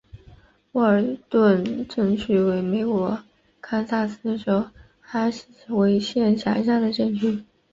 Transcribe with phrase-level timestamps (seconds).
[0.71, 3.23] 沃尔顿镇区为美国
[3.61, 4.65] 堪萨斯州
[4.99, 5.29] 哈
[5.67, 7.43] 维县辖下的镇区。